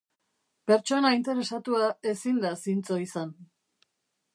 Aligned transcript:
Pertsona 0.71 1.11
interesatua 1.19 1.91
ezin 2.13 2.43
da 2.47 2.57
zintzo 2.67 3.03
izan. 3.05 3.41